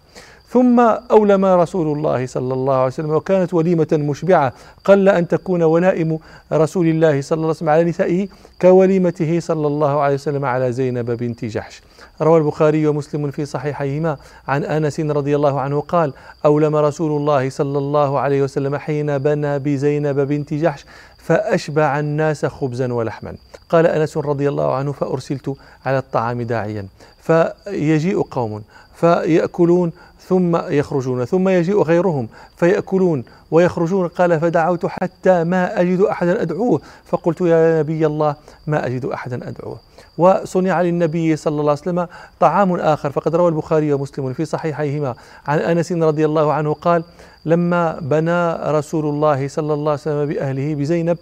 ثم 0.51 0.81
أولم 1.11 1.45
رسول 1.45 1.99
الله 1.99 2.27
صلى 2.27 2.55
الله 2.55 2.75
عليه 2.75 2.87
وسلم 2.87 3.11
وكانت 3.11 3.55
وليمة 3.55 3.89
مشبعة. 3.93 4.53
قل 4.85 5.09
أن 5.09 5.29
تكون 5.29 5.63
ولائم 5.63 6.19
رسول 6.53 6.87
الله 6.87 7.21
صلى 7.21 7.37
الله 7.37 7.47
عليه 7.47 7.57
وسلم 7.57 7.69
على 7.69 7.85
نسائه 7.85 8.29
كوليمته 8.61 9.41
صلى 9.41 9.67
الله 9.67 10.01
عليه 10.01 10.15
وسلم 10.15 10.45
على 10.45 10.73
زينب 10.73 11.11
بنت 11.11 11.45
جحش. 11.45 11.83
روى 12.23 12.39
البخاري 12.39 12.87
ومسلم 12.87 13.31
في 13.31 13.45
صحيحيهما. 13.45 14.17
عن 14.49 14.65
أنس 14.65 15.01
رضي 15.01 15.37
الله 15.37 15.61
عنه 15.61 15.81
قال 15.81 16.13
أولم 16.45 16.77
رسول 16.77 17.21
الله 17.21 17.51
صلى 17.51 17.79
الله 17.79 18.19
عليه 18.19 18.43
وسلم 18.43 18.77
حين 18.77 19.19
بنى 19.19 19.59
بزينب 19.59 20.21
بنت 20.21 20.55
جحش 20.55 20.85
فأشبع 21.19 21.99
الناس 21.99 22.47
خبزا 22.47 22.93
ولحما. 22.93 23.35
قال 23.69 23.87
أنس 23.87 24.17
رضي 24.17 24.49
الله 24.49 24.75
عنه 24.75 24.93
فأرسلت 24.93 25.55
على 25.87 25.99
الطعام 25.99 26.43
داعيا. 26.43 26.87
فيجيء 27.21 28.23
قوم 28.23 28.63
فيأكلون 29.01 29.93
ثم 30.29 30.57
يخرجون 30.57 31.25
ثم 31.25 31.49
يجيء 31.49 31.83
غيرهم 31.83 32.29
فيأكلون 32.57 33.25
ويخرجون. 33.51 34.09
قال 34.09 34.41
فدعوت 34.41 34.87
حتى 34.87 35.45
ما 35.45 35.81
أجد 35.81 36.01
أحدا 36.01 36.43
أدعوه. 36.43 36.81
فقلت 37.05 37.41
يا 37.41 37.79
نبي 37.79 38.07
الله 38.07 38.35
ما 38.67 38.87
أجد 38.87 39.05
أحدا 39.05 39.49
أدعوه. 39.49 39.79
وصنع 40.19 40.83
للنبي 40.83 41.37
صلى 41.37 41.61
الله 41.61 41.71
عليه 41.71 41.81
وسلم 41.81 42.07
طعام 42.41 42.75
آخر. 42.75 43.11
فقد 43.11 43.37
روى 43.37 43.49
البخاري 43.49 43.93
ومسلم 43.93 44.33
في 44.33 44.45
صحيحيهما. 44.45 45.15
عن 45.47 45.59
أنس 45.59 45.93
رضي 45.93 46.25
الله 46.25 46.53
عنه 46.53 46.73
قال 46.73 47.05
لما 47.45 47.99
بنى 48.01 48.53
رسول 48.79 49.05
الله 49.07 49.49
صلى 49.49 49.75
الله 49.75 49.91
عليه 49.91 50.01
وسلم 50.01 50.27
بأهله 50.27 50.75
بزينب 50.75 51.19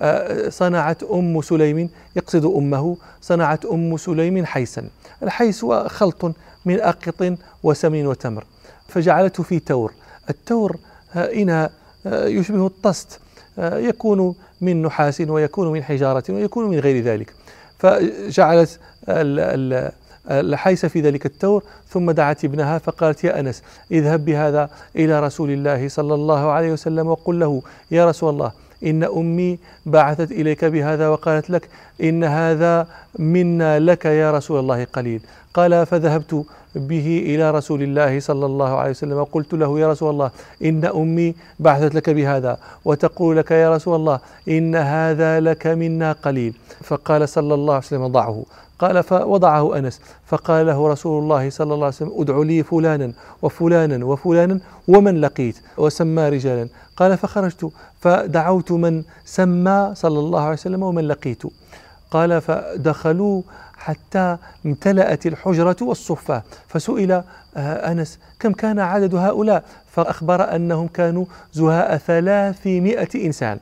آه، 0.00 0.48
صنعت 0.48 1.02
أم 1.02 1.42
سليم 1.42 1.90
يقصد 2.16 2.44
أمه 2.44 2.96
صنعت 3.20 3.64
أم 3.64 3.96
سليم 3.96 4.44
حيسا. 4.46 4.88
الحيس 5.22 5.64
هو 5.64 5.88
خلط 5.88 6.32
من 6.64 6.80
أقط 6.80 7.34
وسمين 7.62 8.06
وتمر. 8.06 8.44
فجعلته 8.88 9.42
في 9.42 9.58
تور. 9.58 9.92
التور 10.30 10.76
آه، 11.16 11.32
إناء 11.42 11.72
آه، 12.06 12.26
يشبه 12.26 12.66
الطست 12.66 13.20
يكون 13.58 14.34
من 14.60 14.82
نحاس 14.82 15.20
ويكون 15.20 15.72
من 15.72 15.82
حجارة 15.82 16.24
ويكون 16.28 16.70
من 16.70 16.78
غير 16.78 17.04
ذلك. 17.04 17.34
فجعلت 17.78 18.80
الحيس 20.30 20.86
في 20.86 21.00
ذلك 21.00 21.26
التور 21.26 21.64
ثم 21.88 22.10
دعت 22.10 22.44
ابنها 22.44 22.78
فقالت 22.78 23.24
يا 23.24 23.40
أنس 23.40 23.62
اذهب 23.90 24.24
بهذا 24.24 24.70
إلى 24.96 25.20
رسول 25.20 25.50
الله 25.50 25.88
صلى 25.88 26.14
الله 26.14 26.50
عليه 26.50 26.72
وسلم 26.72 27.06
وقل 27.06 27.40
له 27.40 27.62
يا 27.90 28.06
رسول 28.08 28.30
الله 28.30 28.52
إن 28.84 29.04
أمي 29.04 29.58
بعثت 29.86 30.32
إليك 30.32 30.64
بهذا 30.64 31.08
وقالت 31.08 31.50
لك 31.50 31.68
إن 32.02 32.24
هذا 32.24 32.86
منا 33.18 33.78
لك 33.78 34.04
يا 34.04 34.32
رسول 34.32 34.60
الله 34.60 34.84
قليل. 34.84 35.20
قال 35.54 35.86
فذهبت 35.86 36.44
به 36.74 37.22
إلى 37.26 37.50
رسول 37.50 37.82
الله 37.82 38.20
صلى 38.20 38.46
الله 38.46 38.76
عليه 38.76 38.90
وسلم. 38.90 39.12
وقلت 39.12 39.54
له 39.54 39.80
يا 39.80 39.90
رسول 39.90 40.10
الله 40.10 40.30
إن 40.64 40.84
أمي 40.84 41.34
بعثت 41.58 41.94
لك 41.94 42.10
بهذا 42.10 42.58
وتقول 42.84 43.36
لك 43.36 43.50
يا 43.50 43.70
رسول 43.70 43.94
الله 43.96 44.18
إن 44.48 44.76
هذا 44.76 45.40
لك 45.40 45.66
منا 45.66 46.12
قليل. 46.12 46.54
فقال 46.82 47.28
صلى 47.28 47.54
الله 47.54 47.74
عليه 47.74 47.84
وسلم 47.84 48.06
ضعه. 48.06 48.44
قال 48.78 49.02
فوضعه 49.02 49.78
أنس 49.78 50.00
فقال 50.26 50.66
له 50.66 50.88
رسول 50.88 51.22
الله 51.22 51.50
صلى 51.50 51.74
الله 51.74 51.86
عليه 51.86 51.96
وسلم 51.96 52.12
ادع 52.20 52.38
لي 52.38 52.62
فلانا 52.62 53.12
وفلانا 53.42 54.04
وفلانا 54.04 54.60
ومن 54.88 55.20
لقيت 55.20 55.56
وسمى 55.76 56.28
رجالا. 56.28 56.68
قال 56.96 57.16
فخرجت 57.18 57.70
فدعوت 58.00 58.72
من 58.72 59.04
سمى 59.24 59.90
صلى 59.94 60.18
الله 60.18 60.40
عليه 60.40 60.52
وسلم 60.52 60.82
ومن 60.82 61.08
لقيت. 61.08 61.42
قال 62.10 62.40
فدخلوا 62.40 63.42
حتى 63.76 64.36
امتلأت 64.66 65.26
الحجرة 65.26 65.76
والصفة 65.82 66.42
فسئل 66.68 67.12
آه، 67.56 67.92
أنس 67.92 68.18
كم 68.40 68.52
كان 68.52 68.78
عدد 68.78 69.14
هؤلاء؟ 69.14 69.64
فأخبر 69.90 70.56
أنهم 70.56 70.86
كانوا 70.88 71.24
زهاء 71.52 71.96
ثلاثمائة 71.96 73.26
إنسان. 73.26 73.58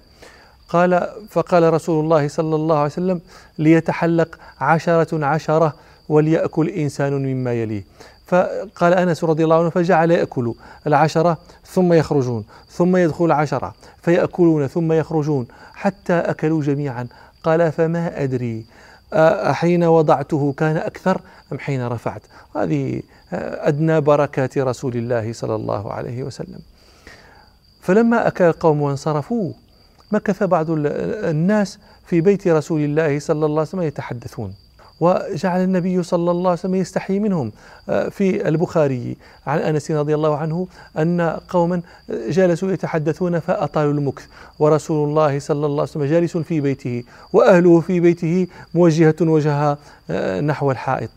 قال 0.73 1.09
فقال 1.31 1.73
رسول 1.73 2.05
الله 2.05 2.29
صلى 2.29 2.57
الله 2.57 2.77
عليه 2.77 2.87
وسلم 2.87 3.21
ليتحلق 3.59 4.39
عشرة 4.61 5.25
عشرة 5.25 5.75
وليأكل 6.09 6.69
إنسان 6.69 7.13
مما 7.13 7.53
يليه. 7.53 7.85
فقال 8.27 8.95
أنس 8.95 9.25
رضي 9.25 9.45
الله 9.45 9.59
عنه 9.61 9.71
فجعل 9.71 10.11
يأكل 10.11 10.55
العشرة 10.87 11.39
ثم 11.65 11.93
يخرجون 11.93 12.45
ثم 12.69 12.97
يدخل 12.97 13.33
عشرة 13.33 13.75
فيأكلون 14.03 14.67
ثم 14.67 14.93
يخرجون 14.93 15.47
حتى 15.75 16.13
أكلوا 16.13 16.63
جميعا. 16.63 17.07
قال 17.43 17.73
فما 17.73 18.23
أدري 18.23 18.67
أحين 19.53 19.85
وضعته 19.85 20.55
كان 20.57 20.77
أكثر 20.77 21.21
أم 21.53 21.59
حين 21.59 21.87
رفعت؟ 21.87 22.23
هذه 22.57 23.03
أدنى 23.33 24.01
بركات 24.01 24.59
رسول 24.59 24.97
الله 24.97 25.33
صلى 25.33 25.55
الله 25.55 25.93
عليه 25.93 26.23
وسلم. 26.23 26.61
فلما 27.81 28.27
أكل 28.27 28.45
القوم 28.45 28.83
وانصرفوا 28.83 29.53
مكث 30.13 30.43
بعض 30.43 30.67
الناس 30.69 31.79
في 32.07 32.21
بيت 32.21 32.49
رسول 32.49 32.81
الله 32.81 33.19
صلى 33.19 33.47
الله 33.47 33.61
عليه 33.61 33.69
وسلم 33.69 33.83
يتحدثون. 33.83 34.55
وجعل 35.01 35.65
النبي 35.65 36.03
صلى 36.03 36.31
الله 36.31 36.51
عليه 36.51 36.61
وسلم 36.61 36.75
يستحي 36.75 37.19
منهم 37.19 37.53
آه، 37.89 38.09
في 38.09 38.49
البخاري 38.49 39.17
عن 39.47 39.59
أنس 39.59 39.91
رضي 39.91 40.15
الله 40.15 40.37
عنه 40.37 40.67
أن 40.99 41.21
قوما 41.49 41.83
جلسوا 42.29 42.73
يتحدثون 42.73 43.39
فأطالوا 43.39 43.93
المكث. 43.93 44.23
ورسول 44.59 45.09
الله 45.09 45.39
صلى 45.39 45.67
الله 45.67 45.81
عليه 45.81 45.91
وسلم 45.91 46.05
جالس 46.05 46.37
في 46.37 46.61
بيته 46.61 47.05
وأهله 47.33 47.81
في 47.81 48.01
بيته 48.01 48.47
موجهة 48.75 49.15
وجهها 49.21 49.79
آه، 50.11 50.41
نحو 50.41 50.71
الحائط. 50.71 51.11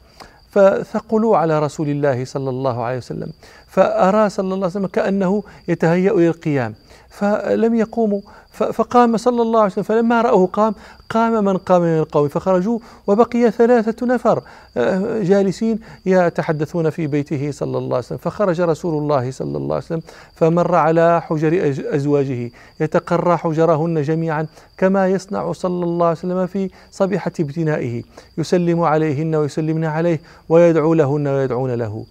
فثقلوا 0.52 1.38
على 1.38 1.60
رسول 1.60 1.90
الله 1.90 2.26
صلى 2.26 2.50
الله 2.50 2.84
عليه 2.84 2.98
وسلم. 2.98 3.32
فأرى 3.68 4.30
صلى 4.30 4.46
الله 4.46 4.56
عليه 4.56 4.66
وسلم 4.66 4.88
كأنه 4.88 5.44
يتهيأ 5.68 6.14
للقيام 6.14 6.74
فلم 7.20 7.76
يقوموا. 7.76 8.22
فقام 8.56 9.18
صلى 9.18 9.42
الله 9.42 9.60
عليه 9.60 9.72
وسلم 9.72 9.84
فلما 9.84 10.22
رأوه 10.22 10.48
قام 10.48 10.74
قام 11.10 11.46
من 11.46 11.58
قام 11.58 11.82
من 11.82 11.98
القوم 12.00 12.28
فخرجوا 12.28 12.80
وبقي 13.08 13.52
ثلاثة 13.52 14.06
نفر 14.06 14.44
آه، 14.78 15.22
جالسين 15.24 15.80
يتحدثون 16.06 16.90
في 16.90 17.08
بيته 17.08 17.52
صلى 17.52 17.78
الله 17.78 17.96
عليه 17.96 18.06
وسلم. 18.06 18.18
فخرج 18.18 18.62
رسول 18.62 19.02
الله 19.02 19.32
صلى 19.32 19.58
الله 19.58 19.76
عليه 19.76 19.86
وسلم 19.86 20.02
فمر 20.36 20.76
على 20.76 21.22
حجر 21.22 21.76
أزواجه 21.96 22.52
يتقرى 22.80 23.38
حجرهن 23.38 24.02
جميعا 24.02 24.48
كما 24.78 25.08
يصنع 25.08 25.52
صلى 25.52 25.84
الله 25.84 26.06
عليه 26.06 26.18
وسلم 26.18 26.48
في 26.48 26.70
صبيحة 26.92 27.32
ابتنائه 27.40 28.04
يسلم 28.38 28.82
عليهن 28.82 29.36
ويسلمن 29.36 29.86
عليه 29.86 30.20
ويدعو 30.50 30.94
لهن 30.94 31.28
ويدعون 31.28 31.72
له. 31.72 32.06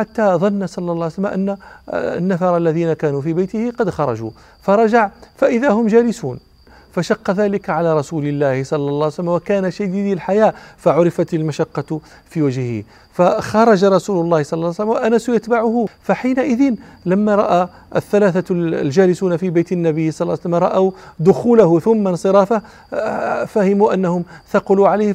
حتى 0.00 0.22
ظن 0.22 0.66
صلى 0.66 0.92
الله 0.92 1.04
عليه 1.04 1.14
وسلم 1.14 1.26
أن 1.26 1.56
النفر 1.88 2.56
الذين 2.56 2.92
كانوا 2.92 3.20
في 3.20 3.32
بيته 3.32 3.72
قد 3.78 3.90
خرجوا. 3.90 4.30
فرجع 4.62 5.10
فإذا 5.36 5.70
هم 5.70 5.86
جالسون. 5.86 6.40
فشق 6.92 7.30
ذلك 7.30 7.70
على 7.70 7.96
رسول 7.96 8.24
الله 8.26 8.64
صلى 8.64 8.88
الله 8.88 9.04
عليه 9.04 9.06
وسلم 9.06 9.28
وكان 9.28 9.70
شديد 9.70 10.12
الحياء 10.12 10.54
فعرفت 10.76 11.34
المشقة 11.34 12.00
في 12.30 12.42
وجهه. 12.42 12.84
فخرج 13.12 13.84
رسول 13.84 14.24
الله 14.24 14.42
صلى 14.42 14.56
الله 14.56 14.66
عليه 14.66 14.74
وسلم 14.74 14.88
وأنس 14.88 15.28
يتبعه. 15.28 15.86
فحينئذ 16.02 16.74
لما 17.06 17.34
رأى 17.34 17.68
الثلاثة 17.96 18.54
الجالسون 18.54 19.36
في 19.36 19.50
بيت 19.50 19.72
النبي 19.72 20.10
صلى 20.10 20.26
الله 20.26 20.32
عليه 20.32 20.40
وسلم 20.40 20.54
رأوا 20.54 20.90
دخوله 21.18 21.80
ثم 21.80 22.08
انصرافه 22.08 22.62
آه، 22.94 23.44
فهموا 23.44 23.94
أنهم 23.94 24.24
ثقلوا 24.52 24.88
عليه 24.88 25.12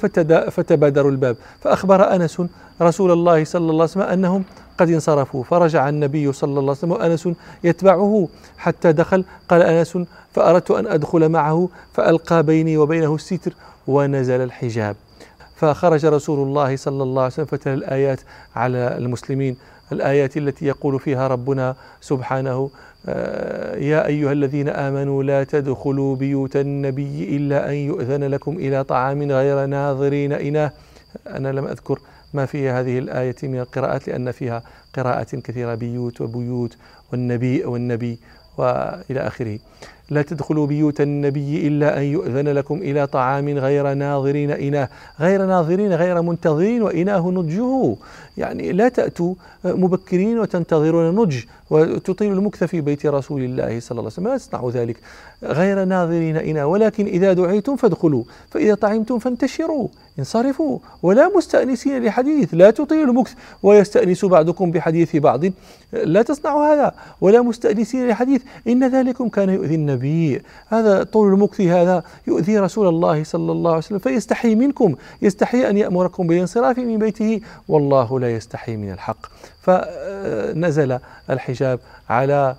فتبادروا 0.49 1.11
الباب. 1.11 1.35
فأخبر 1.61 2.15
أنس 2.15 2.41
رسول 2.81 3.11
الله 3.11 3.43
صلى 3.43 3.71
الله 3.71 3.73
عليه 3.73 3.83
وسلم 3.83 4.03
أنهم 4.03 4.43
قد 4.77 4.89
انصرفوا. 4.89 5.43
فرجع 5.43 5.89
النبي 5.89 6.33
صلى 6.33 6.49
الله 6.49 6.61
عليه 6.61 6.71
وسلم 6.71 6.91
وأنس 6.91 7.29
يتبعه 7.63 8.27
حتى 8.57 8.91
دخل. 8.91 9.25
قال 9.49 9.61
أنس 9.61 9.97
فأردت 10.33 10.71
أن 10.71 10.87
أدخل 10.87 11.29
معه 11.29 11.69
فألقى 11.93 12.43
بيني 12.43 12.77
وبينه 12.77 13.15
الستر 13.15 13.53
ونزل 13.87 14.41
الحجاب. 14.41 14.95
فخرج 15.55 16.05
رسول 16.05 16.47
الله 16.47 16.75
صلى 16.75 17.03
الله 17.03 17.21
عليه 17.21 17.33
وسلم 17.33 17.45
فتلا 17.45 17.73
الآيات 17.73 18.21
على 18.55 18.97
المسلمين. 18.97 19.57
الآيات 19.91 20.37
التي 20.37 20.65
يقول 20.65 20.99
فيها 20.99 21.27
ربنا 21.27 21.75
سبحانه 22.01 22.69
آه، 23.07 23.75
يا 23.75 24.05
أيها 24.05 24.31
الذين 24.31 24.69
آمنوا 24.69 25.23
لا 25.23 25.43
تدخلوا 25.43 26.15
بيوت 26.15 26.55
النبي 26.55 27.37
إلا 27.37 27.69
أن 27.69 27.73
يؤذن 27.73 28.23
لكم 28.23 28.57
إلى 28.57 28.83
طعام 28.83 29.31
غير 29.31 29.65
ناظرين. 29.65 30.33
إناه 30.33 30.71
أنا 31.27 31.51
لم 31.51 31.65
أذكر 31.65 31.99
ما 32.35 32.45
في 32.45 32.69
هذه 32.69 32.99
الآية 32.99 33.35
من 33.43 33.59
القراءات 33.59 34.07
لأن 34.07 34.31
فيها 34.31 34.63
قراءات 34.93 35.35
كثيرة 35.35 35.75
بيوت 35.75 36.21
وبيوت 36.21 36.77
والنبي 37.11 37.65
والنبي 37.65 38.19
وإلى 38.57 39.19
آخره. 39.19 39.59
لا 40.09 40.21
تدخلوا 40.21 40.67
بيوت 40.67 41.01
النبي 41.01 41.67
إلا 41.67 41.97
أن 41.97 42.03
يؤذن 42.03 42.47
لكم 42.47 42.77
إلى 42.77 43.07
طعام 43.07 43.49
غير 43.49 43.93
ناظرين 43.93 44.51
إناه. 44.51 44.89
غير 45.19 45.45
ناظرين 45.45 45.93
غير 45.93 46.21
منتظرين 46.21 46.81
وإناه 46.81 47.29
نضجه. 47.29 47.95
يعني 48.37 48.71
لا 48.71 48.89
تأتوا 48.89 49.33
مبكرين 49.65 50.39
وتنتظرون 50.39 51.15
نضج. 51.15 51.37
وتطيل 51.69 52.33
المكث 52.33 52.63
في 52.63 52.81
بيت 52.81 53.05
رسول 53.05 53.41
الله 53.43 53.79
صلى 53.79 53.99
الله 53.99 54.01
عليه 54.01 54.05
وسلم. 54.05 54.27
لا 54.27 54.37
تصنعوا 54.37 54.71
ذلك. 54.71 54.97
غير 55.43 55.85
ناظرين 55.85 56.37
إناه. 56.37 56.65
ولكن 56.67 57.05
إذا 57.05 57.33
دعيتم 57.33 57.75
فادخلوا. 57.75 58.23
فإذا 58.49 58.75
طعمتم 58.75 59.19
فانتشروا. 59.19 59.87
انصرفوا. 60.19 60.79
ولا 61.03 61.37
مستأنسين 61.37 62.03
لحديث. 62.05 62.53
لا 62.53 62.71
تطيل 62.71 63.09
المكث. 63.09 63.33
ويستأنس 63.63 64.25
بعضكم 64.25 64.71
بحديث 64.71 65.15
بعض. 65.15 65.41
لا 65.93 66.21
تصنعوا 66.21 66.73
هذا. 66.73 66.93
ولا 67.21 67.41
مستأنسين 67.41 68.07
لحديث. 68.09 68.41
إن 68.67 68.87
ذلكم 68.87 69.29
كان 69.29 69.49
يؤذي 69.49 69.75
النبي. 69.75 69.94
هذا 70.67 71.03
طول 71.03 71.33
المكث 71.33 71.61
هذا. 71.61 72.03
يؤذي 72.27 72.59
رسول 72.59 72.87
الله 72.87 73.23
صلى 73.23 73.51
الله 73.51 73.69
عليه 73.69 73.77
وسلم. 73.77 73.99
فيستحي 73.99 74.55
منكم. 74.55 74.95
يستحي 75.21 75.69
أن 75.69 75.77
يأمركم 75.77 76.27
بالانصراف 76.27 76.77
من 76.77 76.99
بيته. 76.99 77.41
والله 77.67 78.19
لا 78.19 78.35
يستحي 78.35 78.75
من 78.77 78.91
الحق. 78.91 79.25
فنزل 79.61 80.99
الحجاب 81.29 81.79
على 82.09 82.55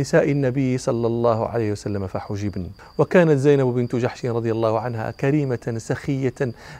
نساء 0.00 0.30
النبي 0.30 0.78
صلى 0.78 1.06
الله 1.06 1.48
عليه 1.48 1.72
وسلم 1.72 2.06
فحجبن. 2.06 2.66
وكانت 2.98 3.38
زينب 3.38 3.66
بنت 3.66 3.96
جحش 3.96 4.26
رضي 4.26 4.52
الله 4.52 4.80
عنها 4.80 5.10
كريمة 5.10 5.74
سخية 5.76 6.34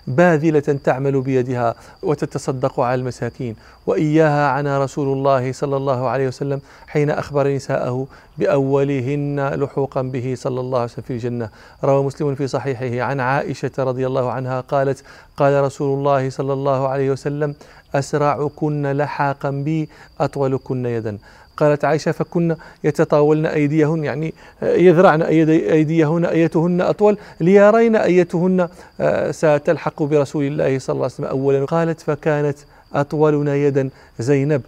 باذلة 0.06 0.78
تعمل 0.84 1.20
بيدها 1.20 1.74
وتتصدق 2.02 2.80
على 2.80 3.00
المساكين. 3.00 3.56
وإياها 3.86 4.48
عنا 4.48 4.84
رسول 4.84 5.18
الله 5.18 5.52
صلى 5.52 5.76
الله 5.76 6.08
عليه 6.08 6.28
وسلم 6.28 6.60
حين 6.86 7.10
أخبر 7.10 7.48
نساءه 7.48 8.06
بأولهن 8.38 9.48
لحوقا 9.54 10.02
به 10.02 10.34
صلى 10.36 10.60
الله 10.60 10.78
عليه 10.78 10.90
وسلم 10.92 11.04
في 11.04 11.12
الجنة. 11.12 11.48
روى 11.84 12.02
مسلم 12.04 12.34
في 12.34 12.46
صحيحه 12.46 13.06
عن 13.06 13.20
عائشة 13.20 13.72
رضي 13.78 14.06
الله 14.06 14.30
عنها 14.30 14.60
قالت 14.60 15.04
قال 15.36 15.64
رسول 15.64 15.98
الله 15.98 16.30
صلى 16.30 16.52
الله 16.52 16.88
عليه 16.88 17.10
وسلم 17.10 17.54
أسرعكن 17.94 18.92
لحاقا 18.92 19.50
بي 19.50 19.88
أطولكن 20.20 20.86
يدا. 20.86 21.18
قالت 21.56 21.84
عائشة 21.84 22.12
فكن 22.12 22.56
يتطاولن 22.84 23.46
أيديهن 23.46 24.04
يعني 24.04 24.34
يذرعن 24.62 25.22
أيديهن 25.22 26.24
أيتهن 26.24 26.80
أطول 26.80 27.18
ليرين 27.40 27.96
أيتهن 27.96 28.68
آه، 29.00 29.30
ستلحق 29.30 30.02
برسول 30.02 30.44
الله 30.44 30.78
صلى 30.78 30.94
الله 30.94 31.04
عليه 31.04 31.14
وسلم 31.14 31.26
أولا. 31.26 31.64
قالت 31.64 32.00
فكانت 32.00 32.58
أطولنا 32.94 33.54
يدا 33.56 33.90
زينب. 34.18 34.62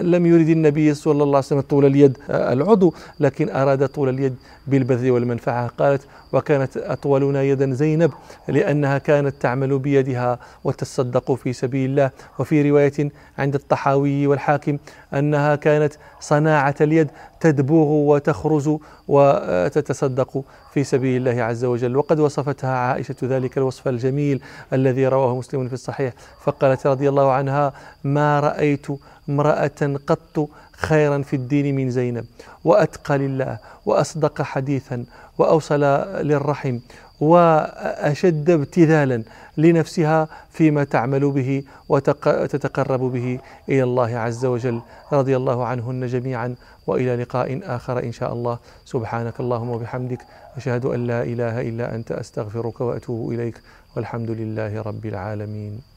لم 0.00 0.26
يرد 0.26 0.48
النبي 0.48 0.94
صلى 0.94 1.12
الله 1.12 1.36
عليه 1.36 1.38
وسلم 1.46 1.60
طول 1.60 1.84
اليد 1.86 2.18
آه، 2.30 2.52
العضو 2.52 2.94
لكن 3.20 3.50
أراد 3.50 3.88
طول 3.88 4.08
اليد 4.08 4.34
بالبذل 4.66 5.10
والمنفعة. 5.10 5.66
قالت 5.78 6.02
وكانت 6.32 6.76
أطولنا 6.76 7.42
يدا 7.42 7.72
زينب 7.72 8.10
لأنها 8.48 8.98
كانت 8.98 9.34
تعمل 9.40 9.78
بيدها 9.78 10.38
وتصدق 10.64 11.32
في 11.34 11.52
سبيل 11.52 11.90
الله. 11.90 12.10
وفي 12.38 12.70
رواية 12.70 13.10
عند 13.38 13.54
الطحاوي 13.54 14.26
والحاكم 14.26 14.78
أنها 15.14 15.56
كانت 15.56 15.92
صناعة 16.20 16.74
اليد 16.80 17.08
تدبوغ 17.42 17.88
وتخرز 18.14 18.70
وتتصدق 19.08 20.44
في 20.74 20.84
سبيل 20.84 21.16
الله 21.28 21.42
عز 21.42 21.64
وجل. 21.64 21.96
وقد 21.96 22.20
وصفتها 22.20 22.70
عائشة 22.70 23.16
ذلك 23.24 23.58
الوصف 23.58 23.88
الجميل 23.88 24.40
الذي 24.72 25.06
رواه 25.06 25.36
مسلم 25.36 25.68
في 25.68 25.74
الصحيح 25.74 26.12
فقالت 26.44 26.86
رضي 26.86 27.08
الله 27.08 27.32
عنها 27.32 27.72
ما 28.04 28.40
رأيت 28.40 28.86
امرأة 29.28 29.96
قط 30.06 30.48
خيرا 30.72 31.22
في 31.22 31.36
الدين 31.36 31.76
من 31.76 31.90
زينب 31.90 32.24
وأتقى 32.64 33.18
لله 33.18 33.58
وأصدق 33.86 34.42
حديثا 34.42 35.04
وأوصل 35.38 35.80
للرحم 36.28 36.78
وأشد 37.22 38.50
ابتذالا 38.50 39.18
لنفسها 39.56 40.28
فيما 40.50 40.84
تعمل 40.84 41.30
به 41.30 41.50
وتتقرب 41.88 43.00
به 43.00 43.38
إلى 43.68 43.82
الله 43.82 44.10
عز 44.26 44.44
وجل. 44.44 44.78
رضي 45.12 45.34
الله 45.36 45.58
عنهن 45.70 46.06
جميعا 46.06 46.54
وإلى 46.86 47.16
لقاء 47.22 47.48
آخر 47.76 47.96
إن 48.08 48.12
شاء 48.12 48.32
الله. 48.32 48.58
سبحانك 48.84 49.40
اللهم 49.40 49.70
وبحمدك. 49.70 50.22
أشهد 50.56 50.84
أن 50.94 51.06
لا 51.06 51.22
إله 51.22 51.60
إلا 51.60 51.94
أنت. 51.94 52.12
أستغفرك 52.12 52.80
وأتوب 52.80 53.32
إليك. 53.32 53.56
والحمد 53.96 54.30
لله 54.30 54.82
رب 54.82 55.04
العالمين. 55.06 55.91